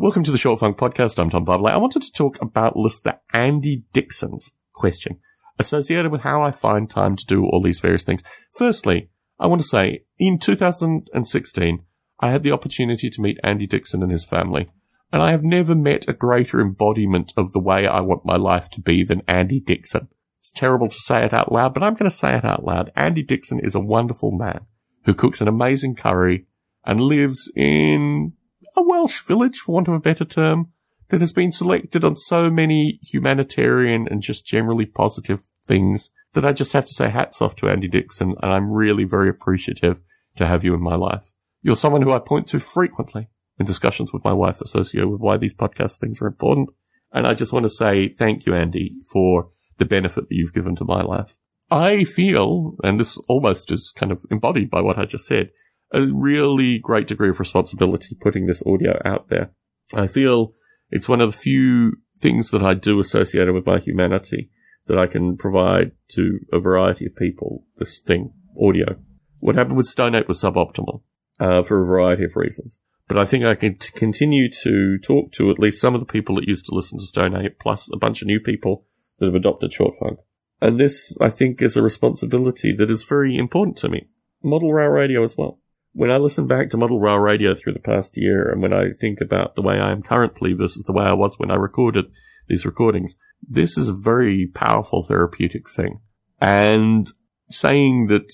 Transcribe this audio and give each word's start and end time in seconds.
Welcome 0.00 0.22
to 0.22 0.30
the 0.30 0.38
Short 0.38 0.60
Funk 0.60 0.78
Podcast. 0.78 1.18
I'm 1.18 1.28
Tom 1.28 1.44
Barbalet. 1.44 1.72
I 1.72 1.76
wanted 1.76 2.02
to 2.02 2.12
talk 2.12 2.40
about 2.40 2.76
listener 2.76 3.18
Andy 3.34 3.82
Dixon's 3.92 4.52
question 4.72 5.18
associated 5.58 6.12
with 6.12 6.20
how 6.20 6.40
I 6.40 6.52
find 6.52 6.88
time 6.88 7.16
to 7.16 7.26
do 7.26 7.44
all 7.44 7.60
these 7.60 7.80
various 7.80 8.04
things. 8.04 8.22
Firstly, 8.52 9.10
I 9.40 9.48
want 9.48 9.60
to 9.60 9.66
say 9.66 10.04
in 10.16 10.38
2016, 10.38 11.84
I 12.20 12.30
had 12.30 12.44
the 12.44 12.52
opportunity 12.52 13.10
to 13.10 13.20
meet 13.20 13.40
Andy 13.42 13.66
Dixon 13.66 14.04
and 14.04 14.12
his 14.12 14.24
family, 14.24 14.68
and 15.12 15.20
I 15.20 15.32
have 15.32 15.42
never 15.42 15.74
met 15.74 16.06
a 16.06 16.12
greater 16.12 16.60
embodiment 16.60 17.32
of 17.36 17.50
the 17.50 17.58
way 17.60 17.88
I 17.88 17.98
want 17.98 18.24
my 18.24 18.36
life 18.36 18.70
to 18.70 18.80
be 18.80 19.02
than 19.02 19.22
Andy 19.26 19.58
Dixon. 19.58 20.06
It's 20.38 20.52
terrible 20.52 20.86
to 20.86 20.94
say 20.94 21.24
it 21.24 21.34
out 21.34 21.50
loud, 21.50 21.74
but 21.74 21.82
I'm 21.82 21.94
going 21.94 22.08
to 22.08 22.16
say 22.16 22.36
it 22.36 22.44
out 22.44 22.64
loud. 22.64 22.92
Andy 22.94 23.24
Dixon 23.24 23.58
is 23.58 23.74
a 23.74 23.80
wonderful 23.80 24.30
man 24.30 24.60
who 25.06 25.14
cooks 25.14 25.40
an 25.40 25.48
amazing 25.48 25.96
curry 25.96 26.46
and 26.84 27.00
lives 27.00 27.50
in 27.56 28.34
a 28.78 28.82
Welsh 28.82 29.20
village, 29.22 29.58
for 29.58 29.72
want 29.72 29.88
of 29.88 29.94
a 29.94 30.00
better 30.00 30.24
term, 30.24 30.68
that 31.08 31.20
has 31.20 31.32
been 31.32 31.50
selected 31.50 32.04
on 32.04 32.14
so 32.14 32.50
many 32.50 33.00
humanitarian 33.02 34.06
and 34.08 34.22
just 34.22 34.46
generally 34.46 34.86
positive 34.86 35.42
things 35.66 36.10
that 36.34 36.44
I 36.44 36.52
just 36.52 36.72
have 36.74 36.84
to 36.84 36.94
say 36.94 37.08
hats 37.08 37.42
off 37.42 37.56
to 37.56 37.68
Andy 37.68 37.88
Dixon, 37.88 38.34
and 38.42 38.52
I'm 38.52 38.70
really 38.70 39.04
very 39.04 39.28
appreciative 39.28 40.00
to 40.36 40.46
have 40.46 40.62
you 40.62 40.74
in 40.74 40.82
my 40.82 40.94
life. 40.94 41.32
You're 41.62 41.76
someone 41.76 42.02
who 42.02 42.12
I 42.12 42.20
point 42.20 42.46
to 42.48 42.60
frequently 42.60 43.28
in 43.58 43.66
discussions 43.66 44.12
with 44.12 44.24
my 44.24 44.32
wife 44.32 44.60
associated 44.60 45.08
with 45.08 45.20
why 45.20 45.36
these 45.36 45.54
podcast 45.54 45.98
things 45.98 46.22
are 46.22 46.26
important. 46.26 46.70
And 47.12 47.26
I 47.26 47.34
just 47.34 47.52
want 47.52 47.64
to 47.64 47.70
say 47.70 48.08
thank 48.08 48.46
you, 48.46 48.54
Andy, 48.54 48.94
for 49.10 49.50
the 49.78 49.84
benefit 49.84 50.28
that 50.28 50.34
you've 50.34 50.54
given 50.54 50.76
to 50.76 50.84
my 50.84 51.02
life. 51.02 51.34
I 51.70 52.04
feel, 52.04 52.76
and 52.84 53.00
this 53.00 53.18
almost 53.28 53.72
is 53.72 53.92
kind 53.96 54.12
of 54.12 54.24
embodied 54.30 54.70
by 54.70 54.80
what 54.80 54.98
I 54.98 55.04
just 55.04 55.26
said, 55.26 55.50
a 55.92 56.02
really 56.02 56.78
great 56.78 57.06
degree 57.06 57.30
of 57.30 57.40
responsibility 57.40 58.16
putting 58.20 58.46
this 58.46 58.62
audio 58.66 59.00
out 59.04 59.28
there. 59.28 59.50
I 59.94 60.06
feel 60.06 60.54
it's 60.90 61.08
one 61.08 61.20
of 61.20 61.32
the 61.32 61.38
few 61.38 61.98
things 62.18 62.50
that 62.50 62.62
I 62.62 62.74
do 62.74 63.00
associated 63.00 63.54
with 63.54 63.66
my 63.66 63.78
humanity 63.78 64.50
that 64.86 64.98
I 64.98 65.06
can 65.06 65.36
provide 65.36 65.92
to 66.10 66.40
a 66.52 66.58
variety 66.58 67.06
of 67.06 67.16
people. 67.16 67.64
This 67.76 68.00
thing, 68.00 68.32
audio. 68.60 68.96
What 69.38 69.54
happened 69.54 69.76
with 69.76 69.86
Stone 69.86 70.24
was 70.26 70.42
suboptimal 70.42 71.02
uh, 71.38 71.62
for 71.62 71.80
a 71.80 71.86
variety 71.86 72.24
of 72.24 72.36
reasons. 72.36 72.76
But 73.06 73.18
I 73.18 73.24
think 73.24 73.44
I 73.44 73.54
can 73.54 73.76
t- 73.76 73.92
continue 73.94 74.50
to 74.50 74.98
talk 74.98 75.32
to 75.32 75.50
at 75.50 75.58
least 75.58 75.80
some 75.80 75.94
of 75.94 76.00
the 76.00 76.06
people 76.06 76.34
that 76.36 76.48
used 76.48 76.66
to 76.66 76.74
listen 76.74 76.98
to 76.98 77.06
Stone 77.06 77.48
plus 77.58 77.88
a 77.92 77.96
bunch 77.96 78.20
of 78.20 78.26
new 78.26 78.40
people 78.40 78.84
that 79.18 79.26
have 79.26 79.34
adopted 79.34 79.72
short 79.72 79.94
funk. 79.98 80.18
And 80.60 80.78
this, 80.78 81.16
I 81.20 81.30
think, 81.30 81.62
is 81.62 81.76
a 81.76 81.82
responsibility 81.82 82.72
that 82.72 82.90
is 82.90 83.04
very 83.04 83.36
important 83.36 83.76
to 83.78 83.88
me. 83.88 84.08
Model 84.42 84.72
rail 84.72 84.88
radio 84.88 85.22
as 85.22 85.36
well 85.36 85.60
when 85.92 86.10
I 86.10 86.16
listen 86.16 86.46
back 86.46 86.70
to 86.70 86.76
Model 86.76 87.00
Rail 87.00 87.18
Radio 87.18 87.54
through 87.54 87.72
the 87.72 87.80
past 87.80 88.16
year, 88.16 88.50
and 88.50 88.62
when 88.62 88.72
I 88.72 88.90
think 88.98 89.20
about 89.20 89.56
the 89.56 89.62
way 89.62 89.78
I 89.78 89.90
am 89.90 90.02
currently 90.02 90.52
versus 90.52 90.84
the 90.84 90.92
way 90.92 91.04
I 91.04 91.12
was 91.12 91.38
when 91.38 91.50
I 91.50 91.56
recorded 91.56 92.06
these 92.48 92.64
recordings, 92.64 93.14
this 93.46 93.76
is 93.76 93.88
a 93.88 93.94
very 93.94 94.48
powerful 94.54 95.02
therapeutic 95.02 95.68
thing. 95.68 96.00
And 96.40 97.10
saying 97.50 98.06
that 98.08 98.30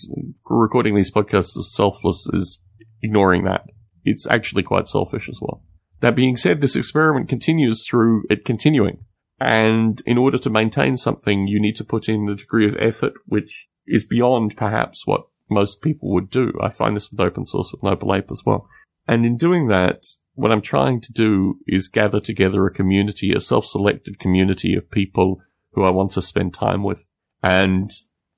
recording 0.49 0.95
these 0.95 1.13
podcasts 1.13 1.57
is 1.57 1.75
selfless 1.75 2.29
is 2.33 2.61
ignoring 3.03 3.45
that. 3.45 3.65
It's 4.05 4.27
actually 4.27 4.63
quite 4.63 4.89
selfish 4.89 5.29
as 5.29 5.39
well. 5.41 5.63
That 6.01 6.17
being 6.17 6.37
said, 6.37 6.61
this 6.61 6.77
experiment 6.77 7.29
continues 7.29 7.87
through 7.87 8.25
it 8.29 8.45
continuing. 8.45 9.05
And 9.41 10.03
in 10.07 10.19
order 10.19 10.39
to 10.39 10.51
maintain 10.51 10.97
something, 10.97 11.47
you 11.47 11.61
need 11.61 11.77
to 11.77 11.85
put 11.85 12.09
in 12.09 12.29
a 12.29 12.37
degree 12.37 12.69
of 12.69 12.77
effort, 12.79 13.15
which 13.27 13.69
is 13.87 14.05
beyond 14.05 14.57
perhaps 14.57 15.07
what 15.07 15.25
most 15.51 15.83
people 15.83 16.13
would 16.13 16.31
do. 16.31 16.53
I 16.61 16.71
find 16.71 16.97
this 16.97 17.11
with 17.11 17.21
open 17.21 17.47
source 17.47 17.73
with 17.73 17.83
Noble 17.83 18.15
Ape 18.15 18.31
as 18.31 18.43
well. 18.45 18.69
And 19.07 19.27
in 19.27 19.37
doing 19.37 19.69
that, 19.69 20.05
what 20.35 20.51
I'm 20.51 20.63
trying 20.63 21.01
to 21.03 21.13
do 21.13 21.59
is 21.67 21.89
gather 21.89 22.21
together 22.21 22.67
a 22.67 22.73
community, 22.73 23.33
a 23.33 23.41
self-selected 23.41 24.19
community 24.19 24.75
of 24.75 24.91
people 24.91 25.41
who 25.73 25.85
I 25.85 25.91
want 25.91 26.13
to 26.13 26.23
spend 26.23 26.55
time 26.55 26.83
with. 26.83 27.05
And 27.43 27.93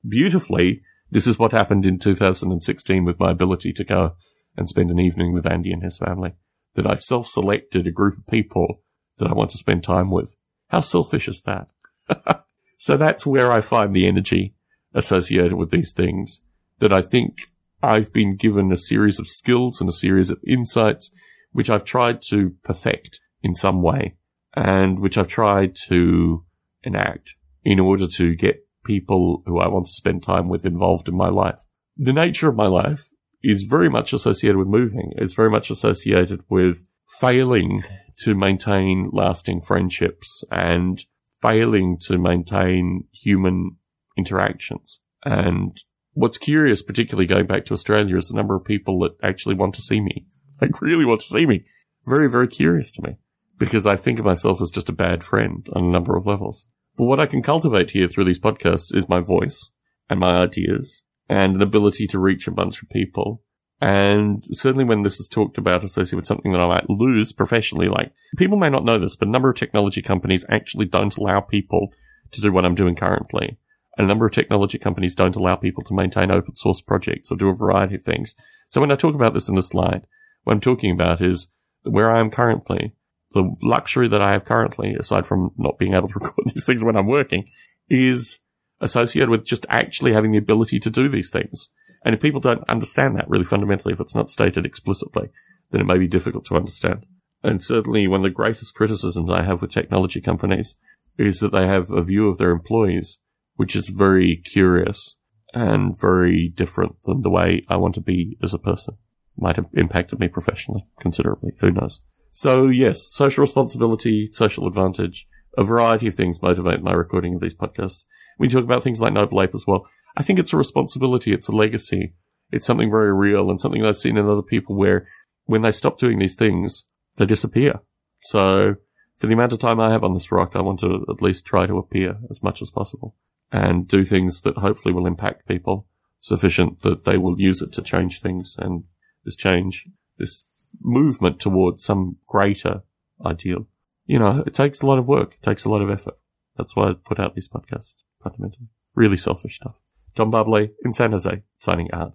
beautifully, 0.06 0.82
this 1.10 1.26
is 1.26 1.38
what 1.38 1.52
happened 1.52 1.86
in 1.86 1.98
2016 1.98 3.04
with 3.04 3.20
my 3.20 3.30
ability 3.30 3.72
to 3.74 3.84
go 3.84 4.16
and 4.56 4.68
spend 4.68 4.90
an 4.90 4.98
evening 4.98 5.32
with 5.32 5.46
Andy 5.46 5.72
and 5.72 5.82
his 5.82 5.98
family. 5.98 6.34
That 6.74 6.86
I've 6.86 7.02
self-selected 7.02 7.86
a 7.86 7.92
group 7.92 8.18
of 8.18 8.26
people 8.26 8.82
that 9.18 9.28
I 9.28 9.32
want 9.32 9.50
to 9.50 9.58
spend 9.58 9.82
time 9.82 10.10
with. 10.10 10.36
How 10.68 10.80
selfish 10.80 11.28
is 11.28 11.42
that? 11.42 11.68
so 12.78 12.96
that's 12.96 13.24
where 13.24 13.50
I 13.50 13.60
find 13.60 13.94
the 13.94 14.06
energy 14.06 14.54
associated 14.92 15.54
with 15.54 15.70
these 15.70 15.92
things 15.92 16.42
that 16.78 16.92
I 16.92 17.02
think 17.02 17.38
I've 17.82 18.12
been 18.12 18.36
given 18.36 18.72
a 18.72 18.76
series 18.76 19.18
of 19.18 19.28
skills 19.28 19.80
and 19.80 19.88
a 19.88 19.92
series 19.92 20.30
of 20.30 20.40
insights, 20.46 21.10
which 21.52 21.70
I've 21.70 21.84
tried 21.84 22.20
to 22.28 22.54
perfect 22.62 23.20
in 23.42 23.54
some 23.54 23.82
way 23.82 24.16
and 24.54 24.98
which 24.98 25.18
I've 25.18 25.28
tried 25.28 25.76
to 25.88 26.44
enact 26.82 27.34
in 27.64 27.78
order 27.78 28.06
to 28.16 28.34
get 28.34 28.66
people 28.84 29.42
who 29.46 29.58
I 29.58 29.68
want 29.68 29.86
to 29.86 29.92
spend 29.92 30.22
time 30.22 30.48
with 30.48 30.64
involved 30.64 31.08
in 31.08 31.16
my 31.16 31.28
life. 31.28 31.62
The 31.96 32.12
nature 32.12 32.48
of 32.48 32.56
my 32.56 32.66
life 32.66 33.10
is 33.42 33.62
very 33.62 33.90
much 33.90 34.12
associated 34.12 34.56
with 34.56 34.68
moving. 34.68 35.12
It's 35.16 35.34
very 35.34 35.50
much 35.50 35.70
associated 35.70 36.42
with 36.48 36.88
failing 37.20 37.82
to 38.20 38.34
maintain 38.34 39.10
lasting 39.12 39.60
friendships 39.60 40.44
and 40.50 41.04
failing 41.42 41.98
to 42.06 42.18
maintain 42.18 43.04
human 43.12 43.76
interactions. 44.16 45.00
And 45.24 45.76
what's 46.16 46.38
curious, 46.38 46.82
particularly 46.82 47.26
going 47.26 47.46
back 47.46 47.66
to 47.66 47.74
Australia, 47.74 48.16
is 48.16 48.28
the 48.28 48.36
number 48.36 48.56
of 48.56 48.64
people 48.64 48.98
that 49.00 49.16
actually 49.22 49.54
want 49.54 49.74
to 49.74 49.82
see 49.82 50.00
me. 50.00 50.26
Like 50.58 50.80
really 50.80 51.04
want 51.04 51.20
to 51.20 51.26
see 51.26 51.44
me. 51.44 51.66
Very, 52.06 52.30
very 52.30 52.48
curious 52.48 52.90
to 52.92 53.02
me 53.02 53.18
because 53.58 53.84
I 53.84 53.94
think 53.96 54.18
of 54.18 54.24
myself 54.24 54.62
as 54.62 54.70
just 54.70 54.88
a 54.88 54.92
bad 54.92 55.22
friend 55.22 55.68
on 55.74 55.84
a 55.84 55.90
number 55.90 56.16
of 56.16 56.24
levels. 56.24 56.66
But 56.96 57.04
what 57.04 57.20
I 57.20 57.26
can 57.26 57.42
cultivate 57.42 57.90
here 57.90 58.08
through 58.08 58.24
these 58.24 58.40
podcasts 58.40 58.94
is 58.94 59.06
my 59.06 59.20
voice 59.20 59.72
and 60.08 60.18
my 60.18 60.34
ideas 60.34 61.02
and 61.28 61.56
an 61.56 61.60
ability 61.60 62.06
to 62.06 62.18
reach 62.18 62.48
a 62.48 62.52
bunch 62.52 62.82
of 62.82 62.88
people. 62.88 63.42
And 63.78 64.42
certainly 64.52 64.84
when 64.84 65.02
this 65.02 65.20
is 65.20 65.28
talked 65.28 65.58
about 65.58 65.84
associated 65.84 66.16
with 66.16 66.26
something 66.26 66.52
that 66.52 66.60
I 66.62 66.68
might 66.68 66.88
lose 66.88 67.34
professionally, 67.34 67.88
like 67.88 68.14
people 68.38 68.56
may 68.56 68.70
not 68.70 68.86
know 68.86 68.98
this, 68.98 69.14
but 69.14 69.28
a 69.28 69.30
number 69.30 69.50
of 69.50 69.56
technology 69.56 70.00
companies 70.00 70.46
actually 70.48 70.86
don't 70.86 71.18
allow 71.18 71.40
people 71.40 71.92
to 72.30 72.40
do 72.40 72.50
what 72.50 72.64
I'm 72.64 72.74
doing 72.74 72.94
currently 72.94 73.58
a 73.96 74.04
number 74.04 74.26
of 74.26 74.32
technology 74.32 74.78
companies 74.78 75.14
don't 75.14 75.36
allow 75.36 75.56
people 75.56 75.82
to 75.84 75.94
maintain 75.94 76.30
open 76.30 76.54
source 76.54 76.80
projects 76.80 77.30
or 77.30 77.36
do 77.36 77.48
a 77.48 77.54
variety 77.54 77.96
of 77.96 78.02
things. 78.02 78.34
So 78.68 78.80
when 78.80 78.92
I 78.92 78.96
talk 78.96 79.14
about 79.14 79.34
this 79.34 79.48
in 79.48 79.54
the 79.54 79.62
slide, 79.62 80.06
what 80.44 80.52
I'm 80.52 80.60
talking 80.60 80.90
about 80.90 81.20
is 81.20 81.48
where 81.82 82.10
I 82.10 82.20
am 82.20 82.30
currently, 82.30 82.94
the 83.32 83.54
luxury 83.62 84.08
that 84.08 84.22
I 84.22 84.32
have 84.32 84.44
currently, 84.44 84.94
aside 84.94 85.26
from 85.26 85.50
not 85.56 85.78
being 85.78 85.94
able 85.94 86.08
to 86.08 86.14
record 86.20 86.52
these 86.54 86.66
things 86.66 86.84
when 86.84 86.96
I'm 86.96 87.06
working, 87.06 87.48
is 87.88 88.40
associated 88.80 89.30
with 89.30 89.46
just 89.46 89.64
actually 89.70 90.12
having 90.12 90.32
the 90.32 90.38
ability 90.38 90.78
to 90.80 90.90
do 90.90 91.08
these 91.08 91.30
things. 91.30 91.68
And 92.04 92.14
if 92.14 92.20
people 92.20 92.40
don't 92.40 92.68
understand 92.68 93.16
that 93.16 93.28
really 93.28 93.44
fundamentally, 93.44 93.94
if 93.94 94.00
it's 94.00 94.14
not 94.14 94.30
stated 94.30 94.66
explicitly, 94.66 95.30
then 95.70 95.80
it 95.80 95.86
may 95.86 95.98
be 95.98 96.06
difficult 96.06 96.44
to 96.46 96.56
understand. 96.56 97.06
And 97.42 97.62
certainly 97.62 98.06
one 98.06 98.20
of 98.20 98.24
the 98.24 98.30
greatest 98.30 98.74
criticisms 98.74 99.30
I 99.30 99.42
have 99.42 99.62
with 99.62 99.70
technology 99.70 100.20
companies 100.20 100.76
is 101.18 101.40
that 101.40 101.52
they 101.52 101.66
have 101.66 101.90
a 101.90 102.02
view 102.02 102.28
of 102.28 102.38
their 102.38 102.50
employees 102.50 103.18
which 103.56 103.74
is 103.74 103.88
very 103.88 104.36
curious 104.36 105.16
and 105.52 105.98
very 105.98 106.48
different 106.48 107.02
than 107.04 107.22
the 107.22 107.30
way 107.30 107.62
I 107.68 107.76
want 107.76 107.94
to 107.94 108.00
be 108.00 108.36
as 108.42 108.54
a 108.54 108.58
person. 108.58 108.96
Might 109.36 109.56
have 109.56 109.66
impacted 109.74 110.18
me 110.18 110.28
professionally 110.28 110.86
considerably. 111.00 111.52
Who 111.60 111.70
knows? 111.70 112.00
So 112.32 112.68
yes, 112.68 113.06
social 113.10 113.42
responsibility, 113.42 114.28
social 114.32 114.66
advantage, 114.66 115.26
a 115.56 115.64
variety 115.64 116.06
of 116.06 116.14
things 116.14 116.42
motivate 116.42 116.82
my 116.82 116.92
recording 116.92 117.34
of 117.34 117.40
these 117.40 117.54
podcasts. 117.54 118.04
We 118.38 118.48
talk 118.48 118.64
about 118.64 118.82
things 118.82 119.00
like 119.00 119.14
Noble 119.14 119.40
Ape 119.40 119.54
as 119.54 119.66
well. 119.66 119.88
I 120.16 120.22
think 120.22 120.38
it's 120.38 120.52
a 120.52 120.58
responsibility. 120.58 121.32
It's 121.32 121.48
a 121.48 121.52
legacy. 121.52 122.14
It's 122.50 122.66
something 122.66 122.90
very 122.90 123.12
real 123.12 123.50
and 123.50 123.60
something 123.60 123.84
I've 123.84 123.96
seen 123.96 124.16
in 124.16 124.28
other 124.28 124.42
people 124.42 124.76
where 124.76 125.06
when 125.44 125.62
they 125.62 125.70
stop 125.70 125.98
doing 125.98 126.18
these 126.18 126.34
things, 126.34 126.84
they 127.16 127.24
disappear. 127.24 127.80
So 128.20 128.76
for 129.16 129.26
the 129.26 129.32
amount 129.32 129.54
of 129.54 129.58
time 129.58 129.80
I 129.80 129.90
have 129.90 130.04
on 130.04 130.12
this 130.12 130.30
rock, 130.30 130.54
I 130.54 130.60
want 130.60 130.80
to 130.80 131.06
at 131.08 131.22
least 131.22 131.46
try 131.46 131.66
to 131.66 131.78
appear 131.78 132.18
as 132.30 132.42
much 132.42 132.60
as 132.60 132.70
possible 132.70 133.14
and 133.52 133.86
do 133.86 134.04
things 134.04 134.40
that 134.42 134.58
hopefully 134.58 134.94
will 134.94 135.06
impact 135.06 135.46
people 135.46 135.86
sufficient 136.20 136.82
that 136.82 137.04
they 137.04 137.16
will 137.16 137.40
use 137.40 137.62
it 137.62 137.72
to 137.72 137.82
change 137.82 138.20
things 138.20 138.56
and 138.58 138.84
this 139.24 139.36
change, 139.36 139.88
this 140.18 140.44
movement 140.80 141.38
towards 141.38 141.84
some 141.84 142.16
greater 142.26 142.82
ideal. 143.24 143.66
You 144.06 144.18
know, 144.18 144.42
it 144.46 144.54
takes 144.54 144.80
a 144.80 144.86
lot 144.86 144.98
of 144.98 145.08
work. 145.08 145.34
It 145.34 145.42
takes 145.42 145.64
a 145.64 145.68
lot 145.68 145.82
of 145.82 145.90
effort. 145.90 146.18
That's 146.56 146.74
why 146.74 146.88
I 146.88 146.94
put 146.94 147.20
out 147.20 147.34
these 147.34 147.48
podcasts 147.48 148.04
fundamentally. 148.22 148.68
Really 148.94 149.16
selfish 149.16 149.56
stuff. 149.56 149.76
Tom 150.14 150.32
Barbalet 150.32 150.72
in 150.84 150.92
San 150.92 151.12
Jose, 151.12 151.42
signing 151.58 151.90
out. 151.92 152.14